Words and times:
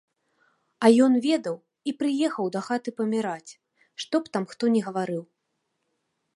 А 0.87 0.89
ён 1.07 1.13
ведаў, 1.25 1.55
і 1.91 1.93
прыехаў 1.99 2.45
дахаты 2.57 2.89
паміраць, 3.03 3.51
што 4.05 4.15
б 4.25 4.37
там 4.37 4.43
хто 4.55 4.63
ні 4.77 4.81
гаварыў. 4.87 5.23